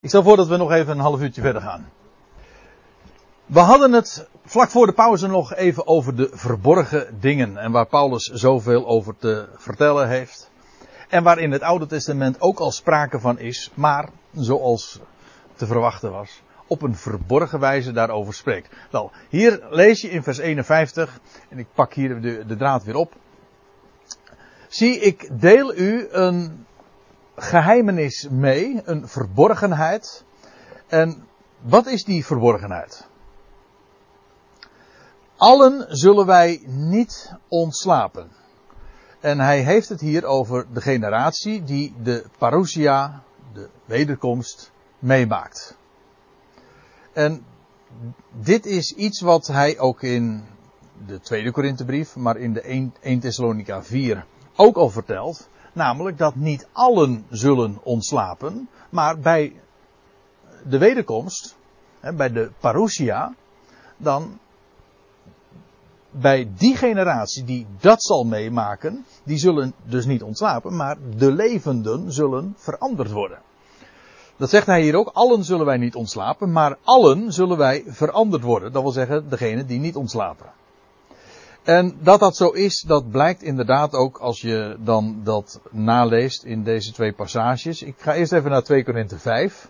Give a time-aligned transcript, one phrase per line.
[0.00, 1.90] Ik stel voor dat we nog even een half uurtje verder gaan.
[3.46, 7.56] We hadden het vlak voor de pauze nog even over de verborgen dingen.
[7.56, 10.50] En waar Paulus zoveel over te vertellen heeft.
[11.08, 15.00] En waar in het Oude Testament ook al sprake van is, maar zoals
[15.56, 18.76] te verwachten was, op een verborgen wijze daarover spreekt.
[18.90, 22.96] Wel, hier lees je in vers 51, en ik pak hier de, de draad weer
[22.96, 23.12] op.
[24.68, 26.66] Zie, ik deel u een
[27.38, 30.24] geheimenis mee, een verborgenheid.
[30.86, 31.26] En
[31.60, 33.08] wat is die verborgenheid?
[35.36, 38.30] Allen zullen wij niet ontslapen.
[39.20, 45.76] En hij heeft het hier over de generatie die de parousia, de wederkomst, meemaakt.
[47.12, 47.44] En
[48.32, 50.44] dit is iets wat hij ook in
[51.06, 54.26] de tweede Korinthebrief, maar in de 1 Thessalonica 4
[54.56, 55.48] ook al vertelt.
[55.72, 59.52] Namelijk dat niet allen zullen ontslapen, maar bij
[60.68, 61.56] de wederkomst,
[62.14, 63.34] bij de parousia,
[63.96, 64.38] dan
[66.10, 72.12] bij die generatie die dat zal meemaken, die zullen dus niet ontslapen, maar de levenden
[72.12, 73.38] zullen veranderd worden.
[74.36, 78.42] Dat zegt hij hier ook, allen zullen wij niet ontslapen, maar allen zullen wij veranderd
[78.42, 78.72] worden.
[78.72, 80.46] Dat wil zeggen, degene die niet ontslapen.
[81.68, 86.64] En dat dat zo is, dat blijkt inderdaad ook als je dan dat naleest in
[86.64, 87.82] deze twee passages.
[87.82, 89.68] Ik ga eerst even naar 2 Korinthe 5.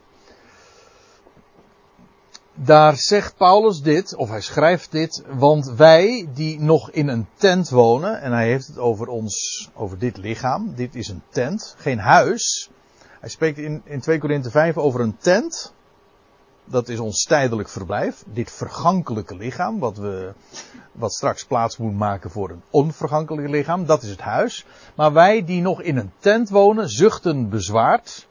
[2.55, 7.69] Daar zegt Paulus dit, of hij schrijft dit, want wij die nog in een tent
[7.69, 11.99] wonen, en hij heeft het over ons, over dit lichaam, dit is een tent, geen
[11.99, 12.71] huis.
[13.21, 15.73] Hij spreekt in, in 2 Korinthe 5 over een tent,
[16.71, 20.33] dat is ons tijdelijk verblijf, dit vergankelijke lichaam, wat, we,
[20.93, 24.67] wat straks plaats moet maken voor een onvergankelijk lichaam, dat is het huis.
[24.95, 28.27] Maar wij die nog in een tent wonen, zuchten bezwaard,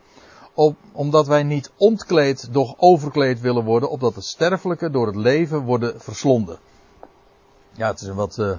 [0.54, 5.62] op, omdat wij niet ontkleed, doch overkleed willen worden, opdat het sterfelijke door het leven
[5.62, 6.60] worden verslonden.
[7.72, 8.58] Ja, het is een wat uh,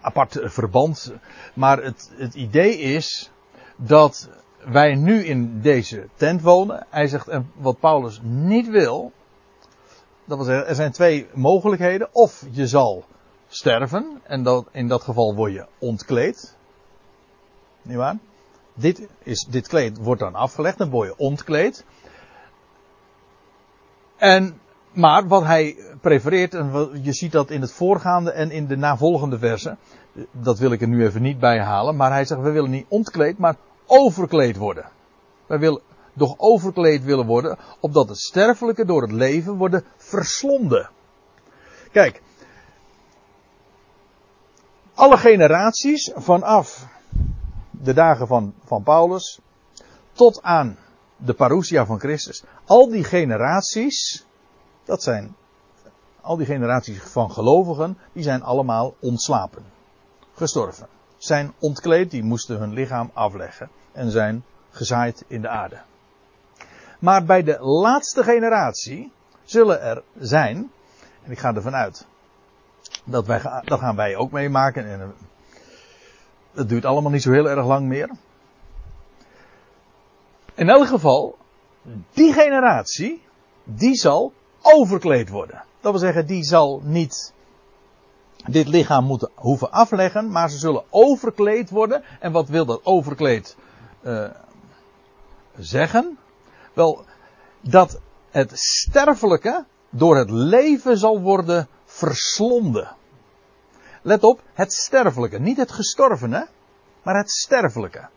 [0.00, 1.12] apart verband,
[1.54, 3.30] maar het, het idee is
[3.76, 4.28] dat
[4.64, 6.86] wij nu in deze tent wonen.
[6.88, 9.12] Hij zegt, en wat Paulus niet wil,
[10.24, 12.08] dat wil zeggen, er zijn twee mogelijkheden.
[12.12, 13.04] Of je zal
[13.48, 16.56] sterven, en dat, in dat geval word je ontkleed.
[17.82, 18.18] Niet waar?
[18.74, 21.84] Dit, is, dit kleed wordt dan afgelegd, dan word je ontkleed.
[24.16, 24.60] En,
[24.92, 29.38] maar wat hij prefereert, en je ziet dat in het voorgaande en in de navolgende
[29.38, 29.78] versen,
[30.32, 32.86] dat wil ik er nu even niet bij halen, maar hij zegt, we willen niet
[32.88, 33.56] ontkleed, maar
[33.90, 34.90] overkleed worden.
[35.46, 35.80] Wij willen
[36.12, 40.90] doch overkleed willen worden, opdat het sterfelijke door het leven worden verslonden.
[41.92, 42.22] Kijk,
[44.94, 46.86] alle generaties vanaf
[47.70, 49.40] de dagen van, van Paulus
[50.12, 50.78] tot aan
[51.16, 54.26] de parousia van Christus, al die generaties,
[54.84, 55.36] dat zijn
[56.20, 59.64] al die generaties van gelovigen, die zijn allemaal ontslapen,
[60.34, 60.88] gestorven,
[61.22, 65.80] zijn ontkleed, die moesten hun lichaam afleggen en zijn gezaaid in de aarde.
[66.98, 69.12] Maar bij de laatste generatie
[69.44, 70.70] zullen er zijn,
[71.22, 72.06] en ik ga ervan uit,
[73.04, 75.08] dat, wij, dat gaan wij ook meemaken, en eh,
[76.54, 78.10] het duurt allemaal niet zo heel erg lang meer.
[80.54, 81.38] In elk geval,
[82.12, 83.22] die generatie,
[83.64, 84.32] die zal
[84.62, 85.64] overkleed worden.
[85.80, 87.32] Dat wil zeggen, die zal niet
[88.46, 92.02] dit lichaam moeten hoeven afleggen, maar ze zullen overkleed worden.
[92.20, 93.56] En wat wil dat overkleed
[94.02, 94.24] uh,
[95.58, 96.18] zeggen?
[96.72, 97.04] Wel,
[97.60, 98.00] dat
[98.30, 102.96] het sterfelijke door het leven zal worden verslonden.
[104.02, 105.38] Let op, het sterfelijke.
[105.38, 106.48] Niet het gestorvene,
[107.02, 108.08] maar het sterfelijke.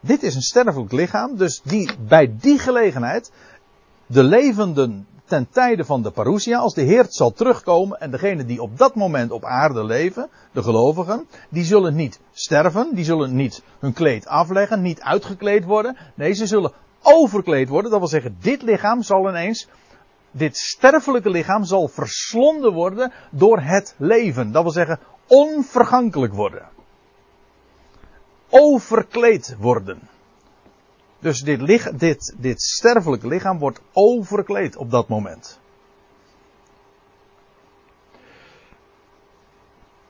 [0.00, 3.30] Dit is een sterfelijk lichaam, dus die, bij die gelegenheid
[4.06, 8.62] de levenden ten tijde van de parousia, als de Heer zal terugkomen en degenen die
[8.62, 13.62] op dat moment op aarde leven, de gelovigen, die zullen niet sterven, die zullen niet
[13.78, 15.96] hun kleed afleggen, niet uitgekleed worden.
[16.14, 16.72] Nee, ze zullen
[17.02, 17.90] overkleed worden.
[17.90, 19.68] Dat wil zeggen, dit lichaam zal ineens,
[20.30, 24.52] dit sterfelijke lichaam zal verslonden worden door het leven.
[24.52, 26.68] Dat wil zeggen, onvergankelijk worden.
[28.48, 30.08] Overkleed worden.
[31.20, 35.60] Dus dit, dit, dit sterfelijke lichaam wordt overkleed op dat moment.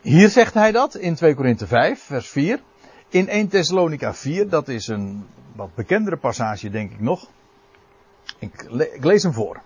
[0.01, 2.63] Hier zegt hij dat in 2 Korinthe 5, vers 4.
[3.09, 7.31] In 1 Thessalonica 4, dat is een wat bekendere passage denk ik nog.
[8.39, 8.67] Ik,
[9.01, 9.61] lees hem voor.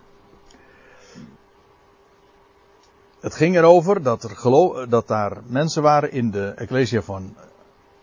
[3.19, 7.35] Het ging erover dat, er dat daar mensen waren in de Ecclesia van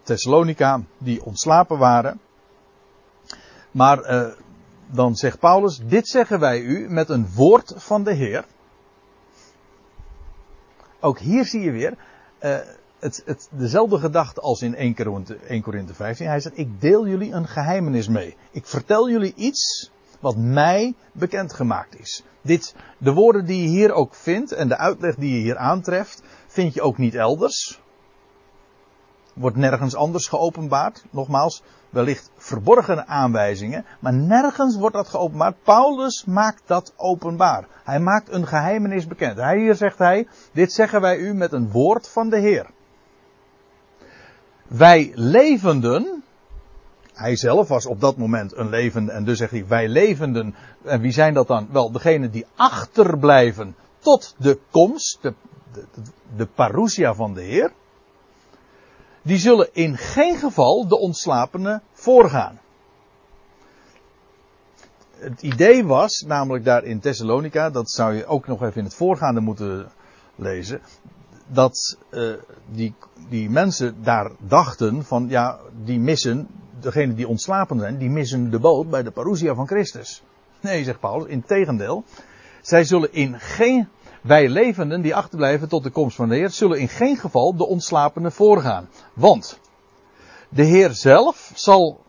[0.02, 2.20] Thessalonica die ontslapen waren.
[3.70, 4.32] Maar uh,
[4.86, 8.44] dan zegt Paulus, dit zeggen wij u met een woord van de Heer.
[11.00, 11.96] Ook hier zie je weer
[12.42, 12.58] uh,
[12.98, 16.26] het, het, dezelfde gedachte als in 1 Korinthe, 1 Korinthe 15.
[16.26, 18.36] Hij zegt, ik deel jullie een geheimenis mee.
[18.50, 19.90] Ik vertel jullie iets
[20.20, 22.24] wat mij bekendgemaakt is.
[22.42, 26.22] Dit, de woorden die je hier ook vindt en de uitleg die je hier aantreft,
[26.46, 27.80] vind je ook niet elders.
[29.34, 31.04] Wordt nergens anders geopenbaard.
[31.10, 35.62] Nogmaals, wellicht verborgene aanwijzingen, maar nergens wordt dat geopenbaard.
[35.62, 37.66] Paulus maakt dat openbaar.
[37.84, 39.36] Hij maakt een geheimenis bekend.
[39.36, 42.66] Hij, hier zegt hij, dit zeggen wij u met een woord van de Heer.
[44.66, 46.22] Wij levenden,
[47.12, 50.54] hij zelf was op dat moment een levende en dus zegt hij, wij levenden,
[50.84, 51.68] en wie zijn dat dan?
[51.70, 55.34] Wel, degenen die achterblijven tot de komst, de,
[55.72, 55.82] de,
[56.36, 57.72] de parousia van de Heer
[59.22, 62.60] die zullen in geen geval de ontslapenen voorgaan.
[65.10, 68.94] Het idee was, namelijk daar in Thessalonica, dat zou je ook nog even in het
[68.94, 69.90] voorgaande moeten
[70.34, 70.80] lezen,
[71.46, 72.32] dat uh,
[72.70, 72.94] die,
[73.28, 76.48] die mensen daar dachten van, ja, die missen,
[76.80, 80.22] degenen die ontslapen zijn, die missen de boot bij de parousia van Christus.
[80.60, 82.04] Nee, zegt Paulus, in tegendeel.
[82.62, 83.88] Zij zullen in geen
[84.20, 87.66] wij levenden die achterblijven tot de komst van de Heer zullen in geen geval de
[87.66, 88.88] ontslapenen voorgaan.
[89.12, 89.58] Want
[90.48, 92.00] de Heer zelf zal,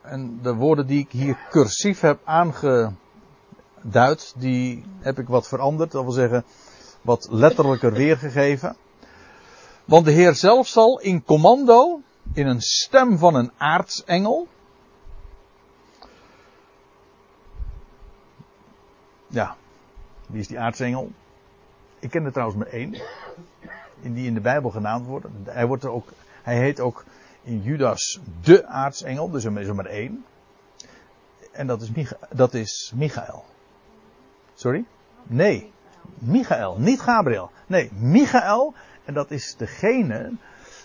[0.00, 2.94] en de woorden die ik hier cursief heb aangeduid,
[4.36, 6.44] die heb ik wat veranderd, dat wil zeggen
[7.02, 8.76] wat letterlijker weergegeven.
[9.84, 12.00] Want de Heer zelf zal in commando,
[12.32, 14.48] in een stem van een aartsengel,
[19.26, 19.56] ja,
[20.26, 21.10] wie is die aartsengel?
[22.02, 22.96] Ik ken er trouwens maar één.
[24.00, 25.26] Die in de Bijbel genaamd wordt.
[25.44, 26.08] Hij, wordt er ook,
[26.42, 27.04] hij heet ook
[27.42, 29.30] in Judas de aartsengel.
[29.30, 30.24] Dus er is er maar één.
[31.52, 33.44] En dat is, Micha, dat is Michael.
[34.54, 34.84] Sorry?
[35.22, 35.72] Nee.
[36.14, 37.50] Michael, niet Gabriel.
[37.66, 38.74] Nee, Michael.
[39.04, 40.32] En dat is degene.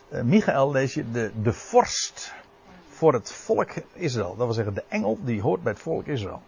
[0.10, 2.34] Uh, Michael lees je de, de vorst
[2.88, 4.36] voor het volk Israël.
[4.36, 6.42] Dat wil zeggen, de engel die hoort bij het volk Israël.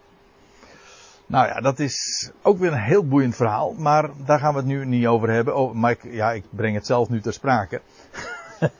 [1.30, 4.68] Nou ja, dat is ook weer een heel boeiend verhaal, maar daar gaan we het
[4.68, 5.56] nu niet over hebben.
[5.56, 7.81] Oh, maar ik, ja, ik breng het zelf nu ter sprake.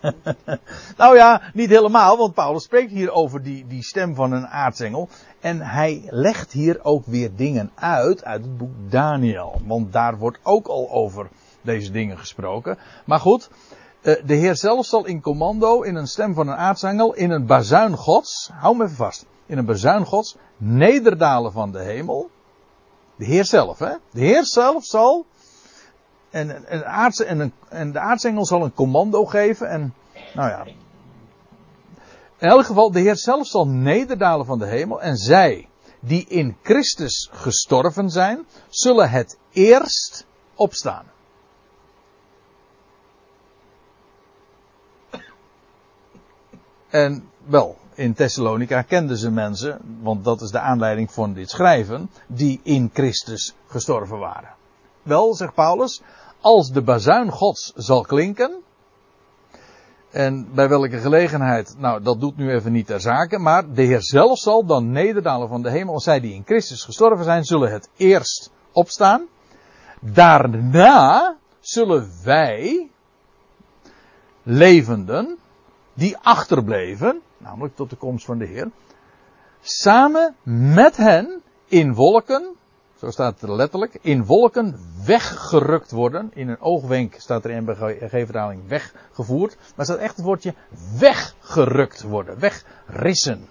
[0.98, 5.10] nou ja, niet helemaal, want Paulus spreekt hier over die, die stem van een aartsengel.
[5.40, 9.62] En hij legt hier ook weer dingen uit uit het boek Daniel.
[9.66, 11.28] Want daar wordt ook al over
[11.62, 12.78] deze dingen gesproken.
[13.06, 13.50] Maar goed,
[14.02, 17.46] eh, de Heer zelf zal in commando, in een stem van een aartsengel, in een
[17.46, 22.30] bazuin gods, hou me even vast, in een bazuin gods, nederdalen van de hemel.
[23.20, 23.94] De Heer zelf, hè?
[24.12, 25.26] De Heer zelf zal.
[26.30, 29.70] En, en, en de aartsengel zal een commando geven.
[29.70, 29.94] En,
[30.34, 30.66] nou ja.
[32.38, 35.02] In elk geval, de Heer zelf zal nederdalen van de hemel.
[35.02, 35.70] En zij,
[36.00, 40.26] die in Christus gestorven zijn, zullen het eerst
[40.56, 41.06] opstaan.
[46.90, 52.10] En wel, in Thessalonica kenden ze mensen, want dat is de aanleiding van dit schrijven,
[52.28, 54.50] die in Christus gestorven waren.
[55.04, 56.02] Wel, zegt Paulus,
[56.42, 58.64] als de bazuin Gods zal klinken,
[60.12, 64.02] en bij welke gelegenheid, nou dat doet nu even niet ter zake, maar de Heer
[64.02, 67.72] zelf zal dan nederdalen van de hemel, als zij die in Christus gestorven zijn, zullen
[67.72, 69.26] het eerst opstaan.
[70.02, 72.90] Daarna zullen wij,
[74.44, 75.38] levenden,
[75.94, 78.72] die achterbleven, namelijk tot de komst van de Heer,
[79.62, 80.36] samen
[80.76, 82.56] met hen in wolken,
[83.00, 86.32] zo staat het letterlijk, in wolken weggerukt worden.
[86.34, 87.76] In een oogwenk staat er in
[88.08, 89.58] G-vertaling weggevoerd.
[89.76, 90.54] Maar staat echt het woordje
[91.00, 93.48] weggerukt worden, wegrissen.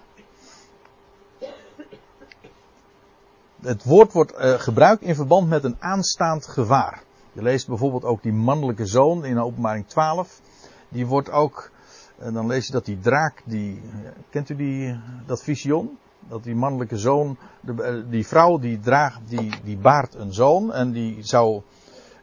[3.61, 7.03] Het woord wordt uh, gebruikt in verband met een aanstaand gevaar.
[7.31, 10.41] Je leest bijvoorbeeld ook die mannelijke zoon in openbaring 12.
[10.89, 11.71] Die wordt ook
[12.19, 13.81] en dan lees je dat die draak, die,
[14.29, 15.97] kent u die, dat visioen?
[16.27, 20.73] Dat die mannelijke zoon, de, eh, die vrouw die draagt, die, die baart een zoon
[20.73, 21.61] en die zou,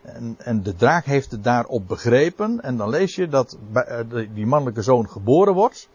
[0.03, 2.61] en, en de draak heeft het daarop begrepen.
[2.61, 3.99] En dan lees je dat eh,
[4.35, 5.88] die mannelijke zoon geboren wordt.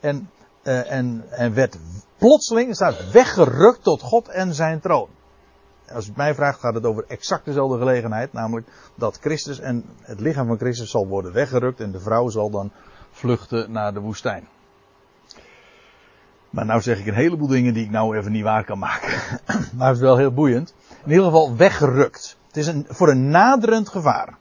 [0.00, 0.30] En,
[0.62, 1.78] eh, en, en werd
[2.18, 5.08] plotseling, staat weggerukt tot God en zijn troon.
[5.92, 8.32] Als u het mij vraagt, gaat het over exact dezelfde gelegenheid.
[8.32, 11.80] Namelijk dat Christus en het lichaam van Christus zal worden weggerukt.
[11.80, 12.72] En de vrouw zal dan
[13.18, 14.48] vluchten naar de woestijn.
[16.50, 19.40] Maar nou zeg ik een heleboel dingen die ik nou even niet waar kan maken.
[19.76, 20.74] maar het is wel heel boeiend.
[21.04, 22.36] In ieder geval weggerukt.
[22.46, 24.36] Het is een, voor een naderend gevaar.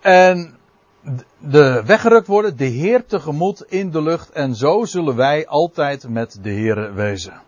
[0.00, 0.58] En
[1.38, 4.30] de weggerukt worden, de Heer tegemoet in de lucht.
[4.30, 7.42] En zo zullen wij altijd met de Heer wezen.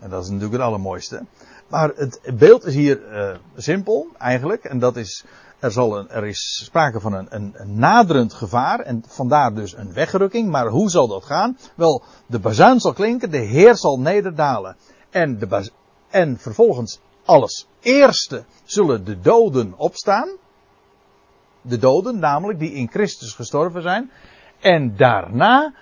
[0.00, 1.24] En dat is natuurlijk het allermooiste.
[1.68, 4.64] Maar het beeld is hier uh, simpel eigenlijk.
[4.64, 5.24] En dat is,
[5.62, 8.80] er, zal een, er is sprake van een, een, naderend gevaar.
[8.80, 10.50] En vandaar dus een wegrukking.
[10.50, 11.58] Maar hoe zal dat gaan?
[11.74, 14.76] Wel, de bazuin zal klinken, de Heer zal nederdalen.
[15.10, 15.70] En, de
[16.10, 20.28] en vervolgens alles eerste zullen de doden opstaan.
[21.60, 24.10] De doden, namelijk die in Christus gestorven zijn.
[24.60, 25.74] En daarna.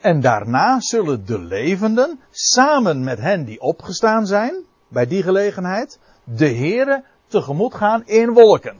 [0.00, 6.48] En daarna zullen de levenden, samen met hen die opgestaan zijn, bij die gelegenheid, de
[6.48, 8.76] Here tegemoet gaan in wolken.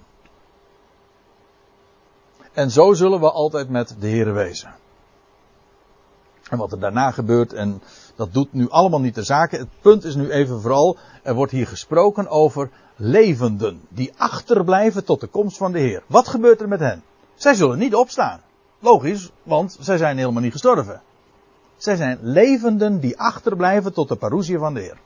[2.52, 4.74] En zo zullen we altijd met de Here wezen.
[6.50, 7.82] En wat er daarna gebeurt, en
[8.16, 9.58] dat doet nu allemaal niet de zaken.
[9.58, 15.20] Het punt is nu even vooral, er wordt hier gesproken over levenden die achterblijven tot
[15.20, 16.02] de komst van de Heer.
[16.06, 17.02] Wat gebeurt er met hen?
[17.34, 18.40] Zij zullen niet opstaan.
[18.78, 21.02] Logisch, want zij zijn helemaal niet gestorven.
[21.76, 24.98] Zij zijn levenden die achterblijven tot de parousie van de Heer.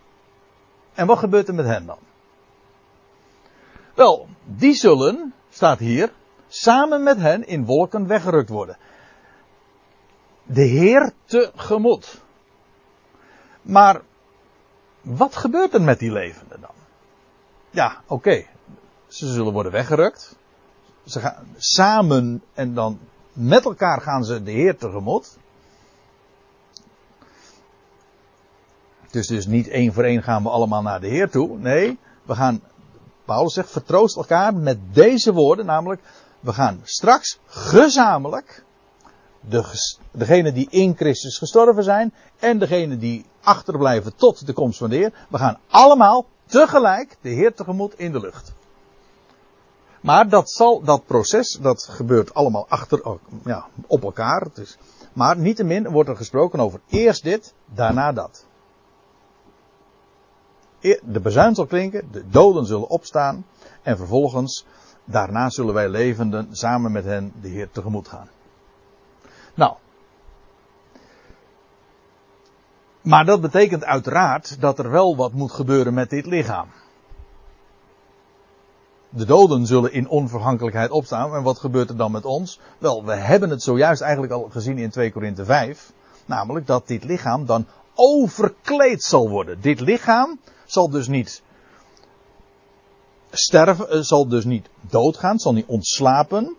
[0.95, 1.99] En wat gebeurt er met hen dan?
[3.96, 6.12] Wel, die zullen, staat hier,
[6.48, 8.76] samen met hen in wolken weggerukt worden.
[10.42, 12.22] De Heer tegemoet.
[13.62, 14.00] Maar
[15.00, 16.74] wat gebeurt er met die levenden dan?
[17.70, 18.44] Ja, oké.
[19.06, 20.36] Ze zullen worden weggerukt.
[21.04, 22.98] Ze gaan samen en dan
[23.32, 25.38] met elkaar gaan ze de Heer tegemoet.
[29.10, 31.58] Dus dus niet één voor één gaan we allemaal naar de Heer toe.
[31.58, 32.60] Nee, we gaan,
[33.26, 35.66] Paulus zegt, vertroost elkaar met deze woorden.
[35.66, 36.02] Namelijk,
[36.40, 38.64] we gaan straks gezamenlijk
[39.40, 44.97] de, die in Christus gestorven zijn en degene die achterblijven tot de komst van de
[44.97, 45.12] Heer.
[45.28, 48.52] We gaan allemaal tegelijk de Heer tegemoet in de lucht.
[50.00, 54.47] Maar dat zal, dat proces, dat gebeurt allemaal achter, oh, ja, op elkaar.
[54.54, 54.76] Dus,
[55.12, 58.45] maar niettemin wordt er gesproken over eerst dit, daarna dat.
[60.80, 63.47] De bezuin zal klinken, de doden zullen opstaan
[63.83, 64.66] en vervolgens,
[65.04, 68.28] daarna zullen wij levenden samen met hen de Heer tegemoet gaan.
[69.54, 69.75] Nou.
[73.00, 76.68] Maar dat betekent uiteraard dat er wel wat moet gebeuren met dit lichaam.
[79.09, 81.35] De doden zullen in onvergankelijkheid opstaan.
[81.35, 82.61] En wat gebeurt er dan met ons?
[82.78, 85.92] Wel, we hebben het zojuist eigenlijk al gezien in 2 Korinthe 5.
[86.26, 89.61] Namelijk dat dit lichaam dan overkleed zal worden.
[89.61, 91.42] Dit lichaam zal dus niet
[93.30, 96.56] sterven, eh, zal dus niet doodgaan, zal niet ontslapen.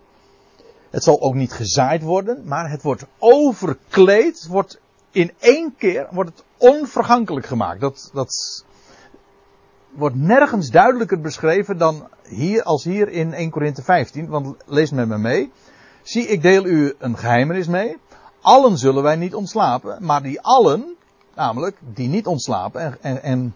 [0.90, 6.30] Het zal ook niet gezaaid worden, maar het wordt overkleed, wordt in één keer wordt
[6.30, 7.80] het onvergankelijk gemaakt.
[7.80, 8.64] Dat, dat
[9.90, 14.28] wordt nergens duidelijker beschreven dan hier als hier in 1 Korinthe 15.
[14.28, 15.52] Want lees met me mee.
[16.02, 17.96] Zie, ik deel u een geheimenis mee.
[18.40, 20.96] Allen zullen wij niet ontslapen, maar die allen,
[21.34, 23.54] namelijk die niet ontslapen en, en, en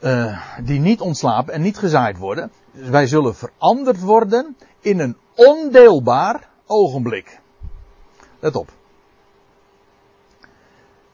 [0.00, 2.50] uh, die niet ontslapen en niet gezaaid worden.
[2.70, 7.40] wij zullen veranderd worden in een ondeelbaar ogenblik.
[8.40, 8.72] Let op.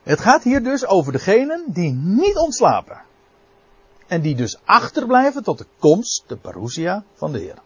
[0.03, 3.01] Het gaat hier dus over degenen die niet ontslapen.
[4.07, 7.59] En die dus achterblijven tot de komst, de parousia van de Heer.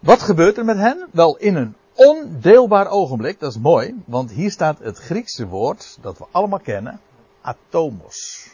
[0.00, 1.08] Wat gebeurt er met hen?
[1.12, 6.18] Wel, in een ondeelbaar ogenblik, dat is mooi, want hier staat het Griekse woord dat
[6.18, 7.00] we allemaal kennen,
[7.40, 8.50] atomos.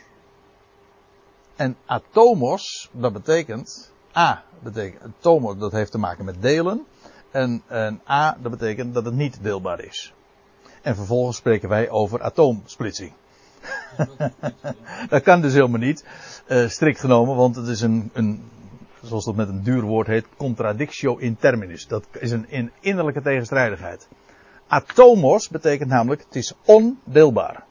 [1.60, 6.86] En atomos, dat betekent, A, betekent, atomos, dat heeft te maken met delen.
[7.30, 10.14] En, en A, dat betekent dat het niet deelbaar is.
[10.82, 13.12] En vervolgens spreken wij over atoomsplitsing.
[15.08, 16.04] dat kan dus helemaal niet,
[16.48, 18.50] uh, strikt genomen, want het is een, een,
[19.02, 21.86] zoals dat met een duur woord heet, contradictio in terminis.
[21.86, 24.08] Dat is een, een innerlijke tegenstrijdigheid.
[24.66, 27.68] Atomos betekent namelijk, het is ondeelbaar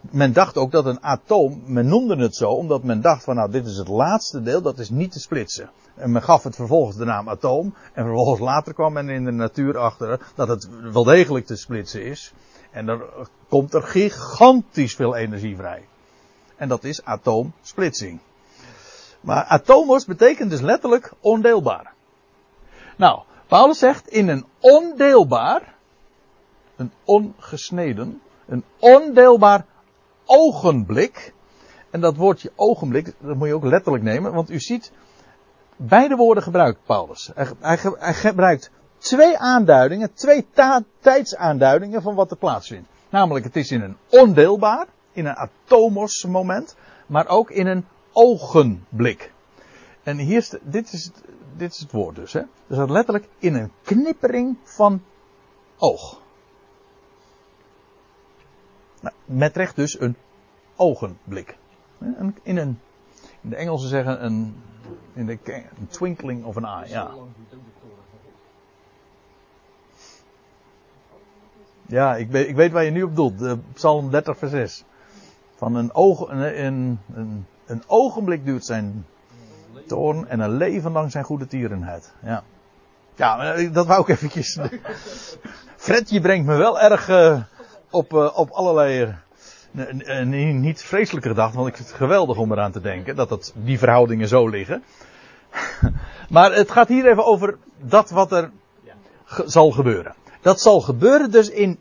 [0.00, 3.50] men dacht ook dat een atoom, men noemde het zo, omdat men dacht van nou
[3.50, 5.70] dit is het laatste deel, dat is niet te splitsen.
[5.94, 7.74] En men gaf het vervolgens de naam atoom.
[7.92, 12.04] En vervolgens later kwam men in de natuur achter dat het wel degelijk te splitsen
[12.04, 12.32] is.
[12.70, 13.02] En dan
[13.48, 15.88] komt er gigantisch veel energie vrij.
[16.56, 18.20] En dat is atoomsplitsing.
[19.20, 21.92] Maar atomos betekent dus letterlijk ondeelbaar.
[22.96, 25.74] Nou, Paulus zegt in een ondeelbaar,
[26.76, 29.64] een ongesneden, een ondeelbaar
[30.30, 31.32] ogenblik.
[31.90, 34.92] En dat woordje ogenblik, dat moet je ook letterlijk nemen, want u ziet,
[35.76, 37.30] beide woorden gebruikt Paulus.
[37.34, 40.46] Hij, gebruikt twee aanduidingen, twee
[41.00, 42.88] tijdsaanduidingen van wat er plaatsvindt.
[43.08, 49.32] Namelijk, het is in een ondeelbaar, in een atomos moment, maar ook in een ogenblik.
[50.02, 51.10] En hier is, dit, is,
[51.56, 52.32] dit is het woord dus.
[52.32, 52.40] Hè?
[52.40, 55.02] Er staat letterlijk in een knippering van
[55.78, 56.20] oog.
[59.00, 60.16] Nou, met recht dus een
[60.76, 61.56] ogenblik.
[62.42, 62.78] In, een,
[63.40, 64.62] in de Engelsen zeggen een,
[65.12, 66.88] in de, een twinkling of an eye.
[66.88, 67.10] Ja.
[71.86, 73.38] Ja, ik weet, ik weet waar je nu op doelt.
[73.38, 74.84] De Psalm 30 vers 6.
[75.54, 79.06] Van een, oog, een, een, een ogenblik duurt zijn
[79.86, 82.12] toorn en een leven lang zijn goede tierenheid.
[82.22, 82.42] Ja.
[83.14, 84.58] Ja, dat wou ik eventjes.
[85.76, 87.42] Fred, je brengt me wel erg uh,
[87.90, 89.14] op, uh, op allerlei
[89.72, 93.78] uh, niet vreselijke gedachten, want ik vind het geweldig om eraan te denken dat die
[93.78, 94.84] verhoudingen zo liggen.
[96.30, 98.50] maar het gaat hier even over dat wat er
[99.46, 100.14] zal gebeuren.
[100.40, 101.78] Dat zal gebeuren dus in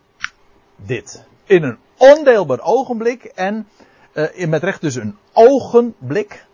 [0.76, 1.26] dit.
[1.46, 3.68] In een ondeelbaar ogenblik en
[4.34, 6.46] in met recht dus een ogenblik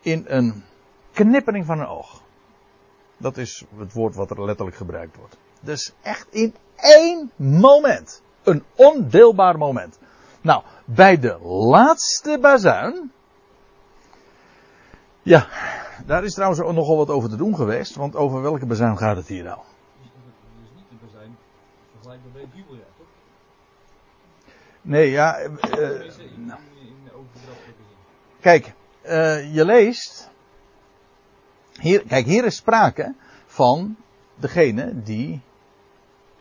[0.00, 0.64] in een
[1.12, 2.22] knippering van een oog.
[3.16, 5.36] Dat is het woord wat er letterlijk gebruikt wordt.
[5.60, 8.22] Dus echt in één moment.
[8.42, 9.98] Een ondeelbaar moment.
[10.40, 13.12] Nou, bij de laatste bazuin.
[15.22, 15.46] Ja,
[16.06, 17.94] daar is trouwens ook nogal wat over te doen geweest.
[17.94, 19.58] Want over welke bazuin gaat het hier nou?
[22.54, 23.06] niet toch?
[24.82, 25.40] Nee, ja.
[25.40, 26.10] Uh,
[28.40, 28.74] kijk,
[29.04, 30.30] uh, je leest.
[31.80, 33.14] Hier, kijk, hier is sprake
[33.46, 33.96] van
[34.34, 35.40] degene die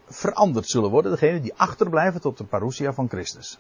[0.08, 1.12] veranderd zullen worden.
[1.12, 3.60] Degene die achterblijven tot de parousia van Christus.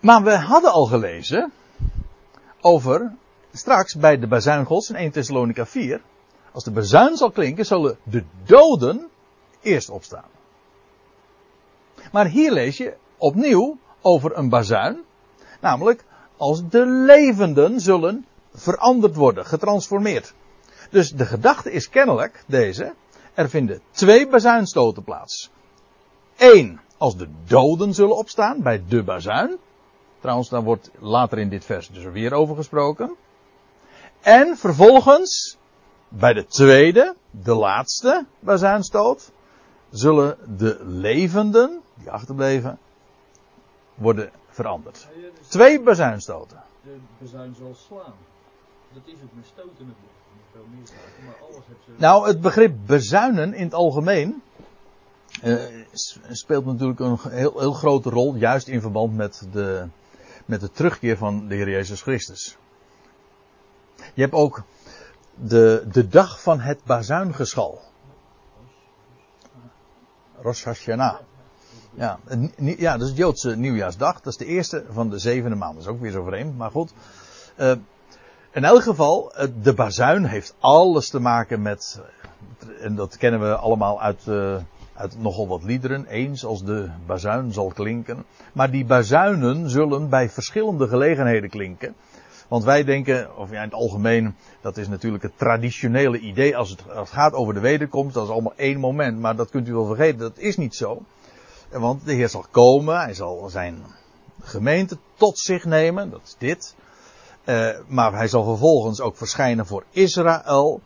[0.00, 1.52] Maar we hadden al gelezen
[2.60, 3.12] over
[3.52, 6.00] straks bij de bazuin gods in 1 Thessalonica 4.
[6.52, 9.08] Als de bazuin zal klinken, zullen de doden
[9.60, 10.28] eerst opstaan.
[12.12, 15.04] Maar hier lees je opnieuw over een bazuin
[15.64, 16.04] Namelijk,
[16.36, 20.34] als de levenden zullen veranderd worden, getransformeerd.
[20.94, 22.94] Dus de gedachte is kennelijk deze.
[23.34, 25.50] Er vinden twee bazuinstoten plaats.
[26.36, 29.58] Eén, als de doden zullen opstaan bij de bazuin.
[30.20, 33.16] Trouwens, daar wordt later in dit vers dus weer over gesproken.
[34.20, 35.56] En vervolgens,
[36.08, 39.32] bij de tweede, de laatste bazuinstoot,
[39.90, 42.78] zullen de levenden, die achterbleven,
[43.94, 45.08] worden veranderd.
[45.48, 46.62] Twee bazuinstoten.
[46.82, 48.14] De bezuin zal slaan.
[48.92, 50.14] Dat is het met stoten natuurlijk.
[51.96, 54.42] Nou, het begrip bezuinen in het algemeen
[55.42, 55.62] uh,
[56.30, 59.88] speelt natuurlijk een heel, heel grote rol, juist in verband met de,
[60.44, 62.56] met de terugkeer van de Heer Jezus Christus.
[64.14, 64.62] Je hebt ook
[65.34, 67.80] de, de dag van het bazuingeschal.
[70.42, 71.18] Rosh Hashanah.
[71.94, 72.18] Ja,
[72.56, 74.20] ja, dat is het Joodse nieuwjaarsdag.
[74.20, 75.74] Dat is de eerste van de zevende maand.
[75.74, 76.92] Dat is ook weer zo vreemd, maar goed.
[77.58, 77.72] Uh,
[78.54, 82.00] in elk geval, de bazuin heeft alles te maken met,
[82.80, 84.56] en dat kennen we allemaal uit, uh,
[84.94, 88.24] uit nogal wat liederen, eens als de bazuin zal klinken.
[88.52, 91.94] Maar die bazuinen zullen bij verschillende gelegenheden klinken.
[92.48, 96.70] Want wij denken, of ja, in het algemeen, dat is natuurlijk het traditionele idee als
[96.70, 99.18] het, als het gaat over de wederkomst, dat is allemaal één moment.
[99.20, 101.02] Maar dat kunt u wel vergeten, dat is niet zo.
[101.70, 103.82] Want de Heer zal komen, hij zal zijn
[104.42, 106.74] gemeente tot zich nemen, dat is dit.
[107.44, 110.80] Uh, maar hij zal vervolgens ook verschijnen voor Israël.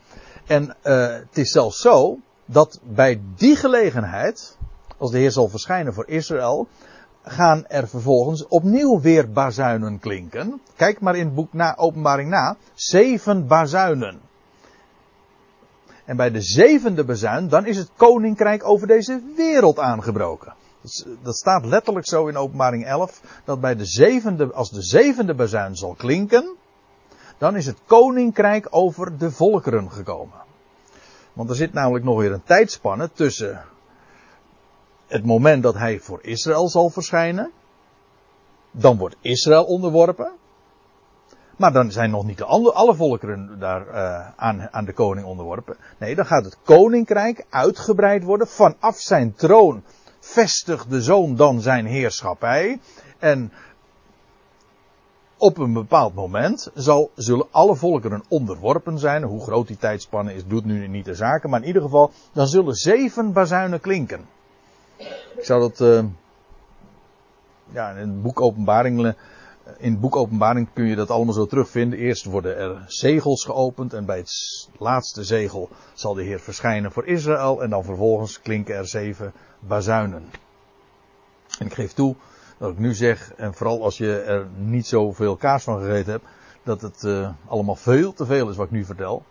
[0.47, 4.57] En uh, het is zelfs zo dat bij die gelegenheid,
[4.97, 6.69] als de Heer zal verschijnen voor Israël,
[7.23, 10.61] gaan er vervolgens opnieuw weer bazuinen klinken.
[10.77, 14.21] Kijk maar in het boek na, Openbaring na, zeven bazuinen.
[16.05, 20.55] En bij de zevende bazuin, dan is het koninkrijk over deze wereld aangebroken.
[21.23, 23.21] Dat staat letterlijk zo in openbaring 11.
[23.45, 26.57] Dat bij de zevende, als de zevende bazuin zal klinken.
[27.39, 30.47] Dan is het koninkrijk over de volkeren gekomen.
[31.33, 33.65] Want er zit namelijk nog weer een tijdspanne tussen
[35.07, 37.51] het moment dat hij voor Israël zal verschijnen.
[38.71, 40.33] Dan wordt Israël onderworpen.
[41.57, 45.27] Maar dan zijn nog niet de andere, alle volkeren daar uh, aan, aan de koning
[45.27, 45.77] onderworpen.
[45.99, 49.83] Nee, dan gaat het koninkrijk uitgebreid worden vanaf zijn troon
[50.29, 52.81] vestigt de zoon dan zijn heerschappij.
[53.19, 53.53] En
[55.37, 59.23] op een bepaald moment zal, zullen alle volkeren onderworpen zijn.
[59.23, 61.51] Hoe groot die tijdspanne is, doet nu niet de zaken.
[61.51, 64.27] Maar in ieder geval, dan zullen zeven bazuinen klinken.
[65.37, 65.81] Ik zou dat.
[65.81, 66.05] Uh,
[67.71, 69.15] ja, in het boek Openbaring.
[69.79, 71.99] In boek Openbaring kun je dat allemaal zo terugvinden.
[71.99, 73.93] Eerst worden er zegels geopend.
[73.93, 77.63] En bij het laatste zegel zal de Heer verschijnen voor Israël.
[77.63, 80.31] En dan vervolgens klinken er zeven bazuinen.
[81.59, 82.15] En ik geef toe,
[82.59, 86.27] Dat ik nu zeg, en vooral als je er niet zoveel kaas van gegeten hebt,
[86.63, 89.25] dat het uh, allemaal veel te veel is wat ik nu vertel.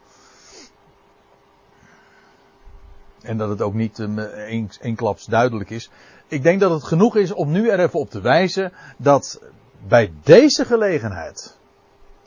[3.21, 5.89] En dat het ook niet uh, klaps duidelijk is.
[6.27, 9.41] Ik denk dat het genoeg is om nu er even op te wijzen dat
[9.87, 11.57] bij deze gelegenheid,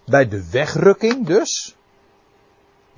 [0.04, 1.76] bij de wegrukking dus,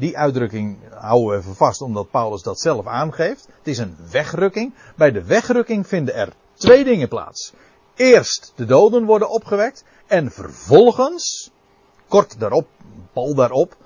[0.02, 3.46] die uitdrukking houden we even vast omdat Paulus dat zelf aangeeft.
[3.46, 4.74] Het is een wegrukking.
[4.96, 7.52] Bij de wegrukking vinden er twee dingen plaats.
[7.94, 11.50] Eerst de doden worden opgewekt en vervolgens,
[12.08, 12.68] kort daarop,
[13.12, 13.76] pal daarop,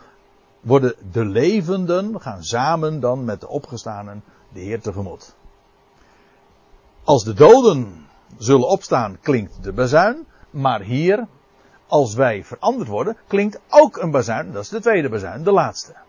[0.60, 5.34] worden de levenden gaan samen dan met de opgestanen de Heer tegemoet.
[7.04, 8.06] Als de doden
[8.38, 11.26] zullen opstaan, klinkt de bazuin, maar hier,
[11.86, 16.05] als wij veranderd worden, klinkt ook een bazuin, dat is de tweede bazuin, de laatste.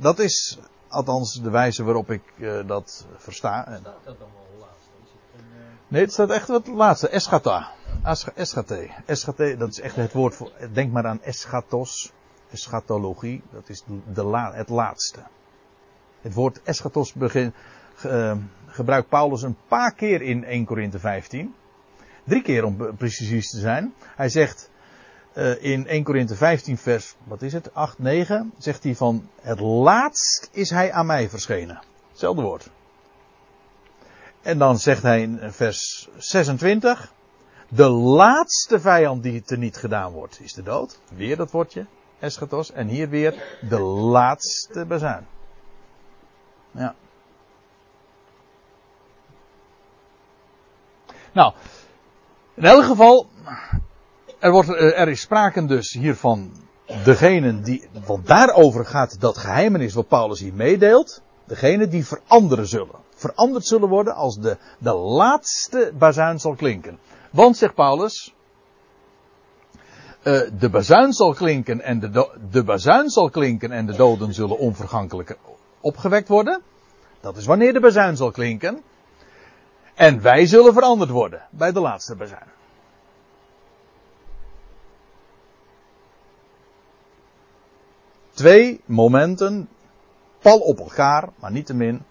[0.00, 0.58] Dat is
[0.88, 3.62] althans de wijze waarop ik uh, dat versta.
[3.62, 4.90] Staat dat dan wel laatste?
[5.02, 5.64] Is het een, uh...
[5.88, 7.08] Nee, het staat echt wat laatste.
[7.08, 7.72] Eschata.
[8.34, 8.90] Eschate.
[9.06, 10.52] Eschate, dat is echt het woord voor.
[10.72, 12.12] Denk maar aan eschatos.
[12.50, 13.42] Eschatologie.
[13.50, 15.22] Dat is de la, het laatste.
[16.20, 17.54] Het woord eschatos begin,
[18.06, 21.54] uh, gebruikt Paulus een paar keer in 1 Korinthe 15.
[22.24, 23.94] Drie keer om precies te zijn.
[24.16, 24.70] Hij zegt
[25.60, 30.48] in 1 Korinthe 15 vers, wat is het, 8, 9, zegt hij van, het laatst
[30.52, 31.80] is hij aan mij verschenen.
[32.10, 32.70] Hetzelfde woord.
[34.42, 37.12] En dan zegt hij in vers 26,
[37.68, 41.00] de laatste vijand die te niet gedaan wordt, is de dood.
[41.08, 41.86] Weer dat woordje,
[42.18, 42.72] eschatos.
[42.72, 45.26] En hier weer de laatste bezuin.
[46.70, 46.94] Ja.
[51.32, 51.52] Nou,
[52.54, 53.26] in elk geval,
[54.38, 56.52] er, wordt, eh, er is sprake dus hier van
[57.04, 61.22] degene die, want daarover gaat dat geheimenis wat Paulus hier meedeelt.
[61.44, 62.96] Degene die veranderen zullen.
[63.14, 66.98] Veranderd zullen worden als de, de laatste bazuin zal klinken.
[67.30, 68.34] Want, zegt Paulus,
[70.22, 74.58] uh, de bazuin zal klinken en de, de bazuin zal klinken en de doden zullen
[74.58, 75.38] onvergankelijk
[75.80, 76.62] opgewekt worden.
[77.20, 78.82] Dat is wanneer de bazuin zal klinken.
[79.94, 82.57] En wij zullen veranderd worden bij de laatste bazuin.
[88.38, 89.68] Twee momenten,
[90.38, 92.02] pal op elkaar, maar niettemin,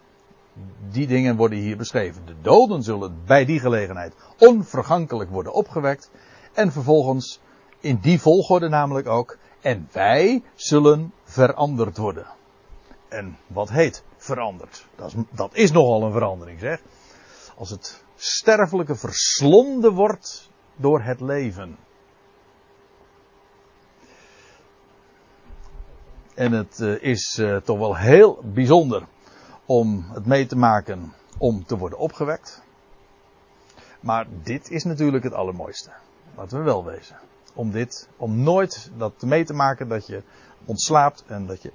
[0.90, 2.26] die dingen worden hier beschreven.
[2.26, 6.12] De doden zullen bij die gelegenheid onvergankelijk worden opgewekt.
[6.54, 7.40] En vervolgens,
[7.80, 12.26] in die volgorde namelijk ook, en wij zullen veranderd worden.
[13.08, 14.86] En wat heet veranderd?
[14.96, 16.82] Dat is, dat is nogal een verandering, zeg.
[17.56, 21.78] Als het sterfelijke verslonden wordt door het leven.
[26.38, 29.04] En het eh, is uh, toch wel heel bijzonder
[29.66, 32.62] om het mee te maken om te worden opgewekt.
[34.00, 35.92] Maar dit is natuurlijk het allermooiste.
[36.36, 37.18] Laten we wel wezen.
[37.54, 40.24] Om dit, om nooit dat mee te maken dat je
[40.66, 41.72] ontslaapt en dat je.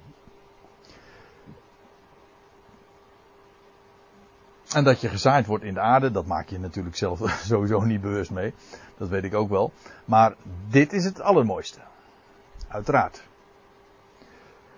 [4.73, 7.19] En dat je gezaaid wordt in de aarde, dat maak je natuurlijk zelf
[7.51, 8.53] sowieso niet bewust mee.
[8.97, 9.71] Dat weet ik ook wel.
[10.05, 10.35] Maar
[10.69, 11.79] dit is het allermooiste.
[12.67, 13.31] Uiteraard.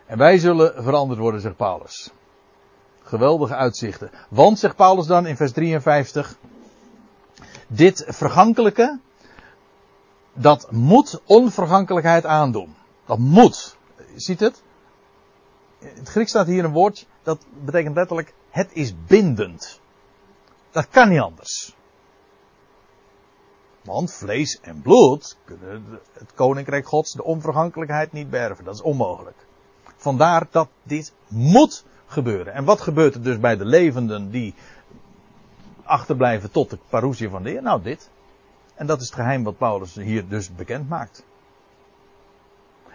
[0.06, 2.12] En wij zullen veranderd worden, zegt Paulus.
[3.04, 4.12] Geweldige uitzichten.
[4.30, 6.38] Want, zegt Paulus dan in vers 53,
[7.68, 9.00] dit vergankelijke,
[10.34, 12.76] dat moet onvergankelijkheid aandoen.
[13.06, 13.78] Dat moet.
[14.16, 14.64] Ziet het?
[15.80, 19.80] In het Grieks staat hier een woord, dat betekent letterlijk, het is bindend.
[20.72, 21.76] Dat kan niet anders.
[23.82, 28.66] Want vlees en bloed kunnen het koninkrijk gods de onvergankelijkheid niet berven.
[28.66, 29.45] Dat is onmogelijk.
[29.96, 32.54] Vandaar dat dit moet gebeuren.
[32.54, 34.54] En wat gebeurt er dus bij de levenden die
[35.84, 37.62] achterblijven tot de parousie van de Heer?
[37.62, 38.10] Nou, dit.
[38.76, 41.24] En dat is het geheim wat Paulus hier dus bekend maakt.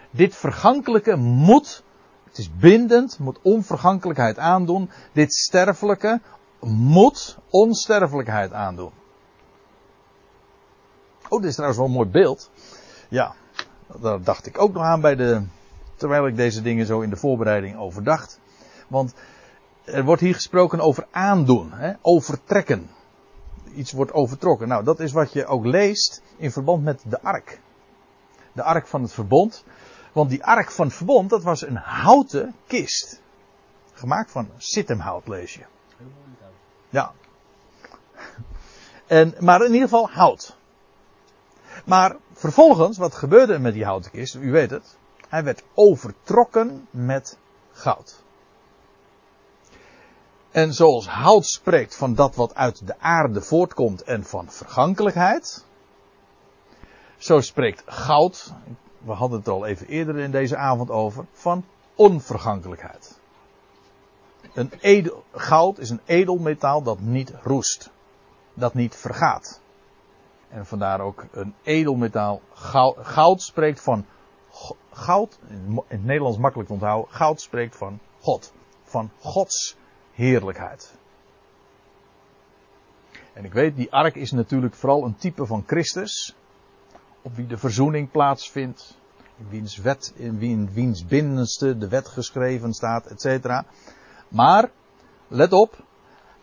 [0.09, 1.83] Dit vergankelijke moet,
[2.23, 4.89] het is bindend, moet onvergankelijkheid aandoen.
[5.11, 6.21] Dit sterfelijke
[6.59, 8.91] moet onsterfelijkheid aandoen.
[11.29, 12.49] Oh, dit is trouwens wel een mooi beeld.
[13.09, 13.35] Ja,
[13.99, 15.43] daar dacht ik ook nog aan bij de,
[16.01, 18.39] terwijl ik deze dingen zo in de voorbereiding overdacht.
[18.87, 19.13] Want
[19.83, 22.89] er wordt hier gesproken over aandoen, hè, overtrekken.
[23.75, 24.67] Iets wordt overtrokken.
[24.67, 27.59] Nou, dat is wat je ook leest in verband met de ark.
[28.53, 29.63] De ark van het verbond.
[30.11, 33.21] Want die ark van het verbond, dat was een houten kist.
[33.93, 35.63] Gemaakt van sittemhout, lees je.
[36.89, 37.11] Ja.
[39.07, 40.57] En, maar in ieder geval hout.
[41.85, 44.35] Maar vervolgens, wat gebeurde met die houten kist?
[44.35, 44.97] U weet het.
[45.31, 47.37] Hij werd overtrokken met
[47.71, 48.23] goud.
[50.51, 55.65] En zoals hout spreekt van dat wat uit de aarde voortkomt en van vergankelijkheid.
[57.17, 58.53] Zo spreekt goud,
[58.97, 61.65] we hadden het al even eerder in deze avond over, van
[61.95, 63.19] onvergankelijkheid.
[64.53, 64.71] Een
[65.31, 67.89] goud is een edelmetaal dat niet roest.
[68.53, 69.61] Dat niet vergaat.
[70.49, 72.41] En vandaar ook een edelmetaal.
[72.53, 74.05] Goud, goud spreekt van
[74.91, 77.13] goud, in het Nederlands makkelijk te onthouden.
[77.13, 78.53] Goud spreekt van God.
[78.83, 79.77] Van Gods
[80.11, 80.93] heerlijkheid.
[83.33, 86.35] En ik weet, die ark is natuurlijk vooral een type van Christus.
[87.21, 88.99] Op wie de verzoening plaatsvindt.
[89.37, 93.61] In wiens wet, in wiens binnenste de wet geschreven staat, etc.
[94.27, 94.71] Maar,
[95.27, 95.83] let op,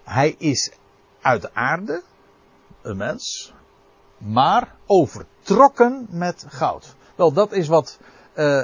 [0.03, 0.73] hij is
[1.21, 2.03] uit de aarde,
[2.83, 3.55] een mens,
[4.19, 6.97] maar overtrokken met goud.
[7.19, 7.99] Wel, dat is wat
[8.35, 8.63] uh,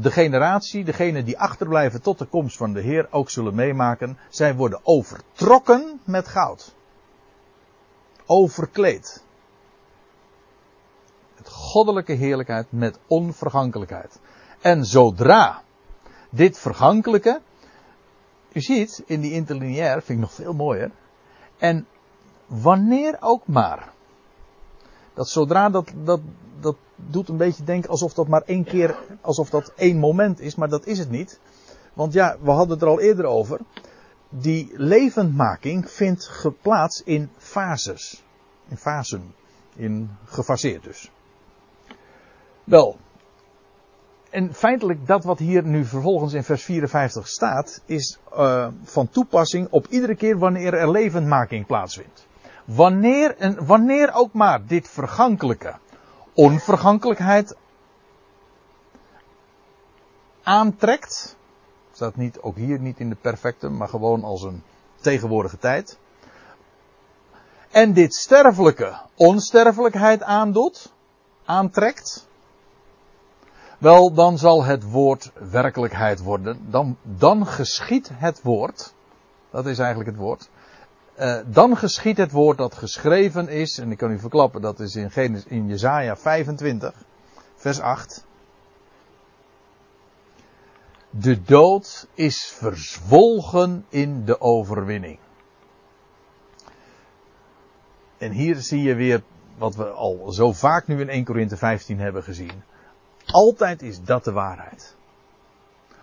[0.00, 4.18] de generatie, degene die achterblijven tot de komst van de Heer, ook zullen meemaken.
[4.28, 6.74] Zij worden overtrokken met goud.
[8.26, 9.24] Overkleed.
[11.36, 14.18] Met goddelijke heerlijkheid, met onvergankelijkheid.
[14.60, 15.62] En zodra
[16.30, 17.40] dit vergankelijke,
[18.52, 20.90] u ziet in die interlineair, vind ik nog veel mooier.
[21.58, 21.86] En
[22.46, 23.94] wanneer ook maar.
[25.16, 26.20] Dat zodra dat, dat,
[26.60, 30.54] dat doet een beetje denken alsof dat maar één keer, alsof dat één moment is,
[30.54, 31.40] maar dat is het niet.
[31.94, 33.60] Want ja, we hadden het er al eerder over.
[34.28, 38.24] Die levendmaking vindt plaats in fases.
[38.68, 39.34] In fasen.
[39.76, 41.10] In gefaseerd dus.
[42.64, 42.96] Wel.
[44.30, 49.68] En feitelijk dat wat hier nu vervolgens in vers 54 staat, is uh, van toepassing
[49.70, 52.26] op iedere keer wanneer er levendmaking plaatsvindt.
[52.66, 55.74] Wanneer, en wanneer ook maar dit vergankelijke
[56.36, 57.56] onvergankelijkheid
[60.42, 61.36] aantrekt.
[61.92, 64.62] Staat niet, ook hier niet in de perfecte, maar gewoon als een
[65.00, 65.98] tegenwoordige tijd.
[67.70, 70.92] En dit sterfelijke onsterfelijkheid aandoet,
[71.44, 72.28] aantrekt.
[73.78, 76.70] Wel, dan zal het woord werkelijkheid worden.
[76.70, 78.94] Dan, dan geschiet het woord.
[79.50, 80.48] Dat is eigenlijk het woord.
[81.18, 84.96] Uh, dan geschiet het woord dat geschreven is, en ik kan u verklappen, dat is
[84.96, 87.04] in, Genesis, in Jezaja 25,
[87.54, 88.24] vers 8.
[91.10, 95.18] De dood is verzwolgen in de overwinning.
[98.18, 99.22] En hier zie je weer
[99.58, 102.62] wat we al zo vaak nu in 1 Korinthe 15 hebben gezien.
[103.24, 104.96] Altijd is dat de waarheid.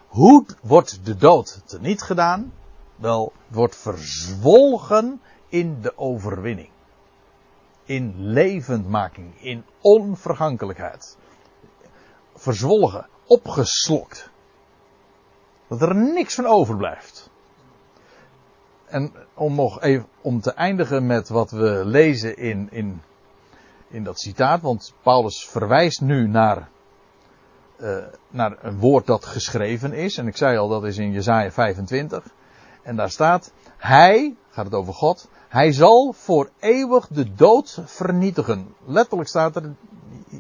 [0.07, 2.53] Hoe wordt de dood teniet gedaan?
[3.03, 6.69] Wel wordt verzwolgen in de overwinning.
[7.83, 11.17] In levendmaking, in onvergankelijkheid.
[12.35, 14.29] Verzwolgen, opgeslokt.
[15.67, 17.29] Dat er niks van overblijft.
[18.85, 23.01] En om nog even om te eindigen met wat we lezen in, in,
[23.87, 26.69] in dat citaat, want Paulus verwijst nu naar,
[27.79, 30.17] uh, naar een woord dat geschreven is.
[30.17, 32.23] En ik zei al, dat is in Jesaja 25.
[32.83, 38.75] En daar staat, hij, gaat het over God, hij zal voor eeuwig de dood vernietigen.
[38.85, 39.75] Letterlijk staat er,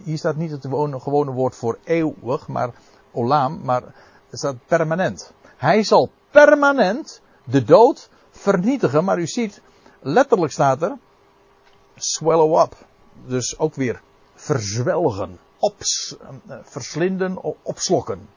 [0.03, 0.65] hier staat niet het
[1.01, 2.69] gewone woord voor eeuwig, maar
[3.11, 3.81] olam, maar
[4.29, 5.33] het staat permanent.
[5.57, 9.61] Hij zal permanent de dood vernietigen, maar u ziet,
[10.01, 10.97] letterlijk staat er,
[11.95, 12.75] swallow up.
[13.25, 14.01] Dus ook weer
[14.33, 18.29] verzwelgen, ops, eh, verslinden, opslokken.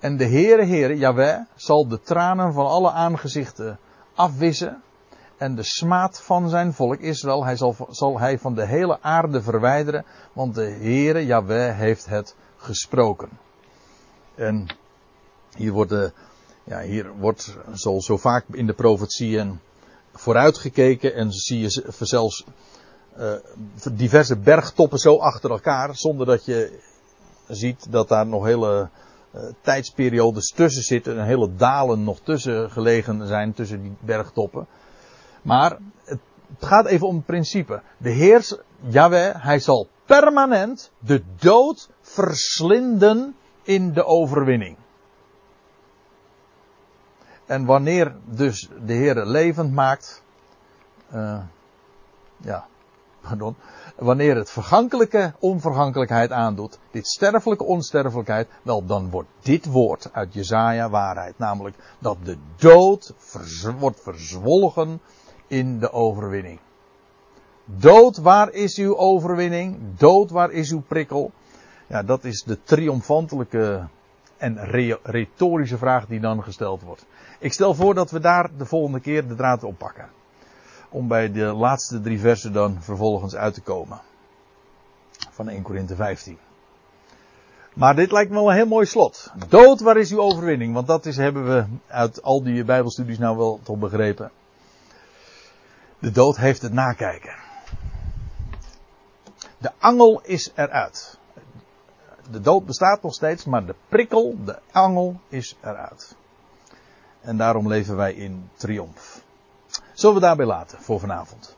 [0.00, 3.78] En de Heere, Heere, Jaweh, zal de tranen van alle aangezichten
[4.14, 4.82] afwissen.
[5.36, 9.42] En de smaad van zijn volk Israël, hij zal, zal hij van de hele aarde
[9.42, 10.04] verwijderen.
[10.32, 13.28] Want de Heere, Jaweh, heeft het gesproken.
[14.34, 14.66] En
[15.56, 16.12] hier wordt,
[16.64, 19.60] ja, hier wordt zoals zo vaak in de profetieën
[20.12, 21.14] vooruitgekeken.
[21.14, 22.44] En zie je zelfs
[23.18, 23.32] uh,
[23.92, 25.96] diverse bergtoppen zo achter elkaar.
[25.96, 26.80] Zonder dat je
[27.48, 28.88] ziet dat daar nog hele
[29.60, 31.18] tijdsperiodes tussen zitten.
[31.18, 34.66] En hele dalen nog tussen gelegen zijn tussen die bergtoppen.
[35.42, 36.18] Maar het,
[36.58, 37.82] gaat even om het principe.
[37.98, 44.76] De Heer, Yahweh, hij zal permanent de dood verslinden in de overwinning.
[47.46, 50.22] En wanneer dus de Heer levend maakt,
[51.14, 51.40] uh,
[52.36, 52.66] ja,
[53.96, 60.90] wanneer het vergankelijke onvergankelijkheid aandoet, dit sterfelijke onsterfelijkheid, wel dan wordt dit woord uit Jezaja
[60.90, 61.38] waarheid.
[61.38, 63.14] Namelijk dat de dood
[63.78, 65.00] wordt verzwolgen
[65.46, 66.58] in de overwinning.
[67.64, 69.78] Dood, waar is uw overwinning?
[69.96, 71.32] Dood, waar is uw prikkel?
[71.86, 73.88] Ja, dat is de triomfantelijke
[74.36, 77.06] en re- retorische vraag die dan gesteld wordt.
[77.38, 80.08] Ik stel voor dat we daar de volgende keer de draad oppakken.
[80.96, 84.00] Om bij de laatste drie versen dan vervolgens uit te komen.
[85.30, 86.38] Van 1 Korinthe 15.
[87.74, 89.32] Maar dit lijkt me wel een heel mooi slot.
[89.48, 90.74] Dood, waar is uw overwinning?
[90.74, 94.30] Want dat is, hebben we uit al die Bijbelstudies nou wel toch begrepen.
[95.98, 97.36] De dood heeft het nakijken.
[99.58, 101.18] De angel is eruit.
[102.30, 106.16] De dood bestaat nog steeds, maar de prikkel, de angel is eruit.
[107.20, 109.24] En daarom leven wij in triomf.
[109.96, 111.55] Zullen we daarbij laten voor vanavond?